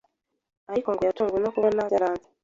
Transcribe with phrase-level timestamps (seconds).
[0.71, 2.27] ariko ngo yatunguwe no kuba byaranze